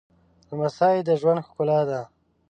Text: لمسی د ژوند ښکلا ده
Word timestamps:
لمسی 0.49 0.97
د 1.07 1.09
ژوند 1.21 1.43
ښکلا 1.47 1.79
ده 1.89 2.01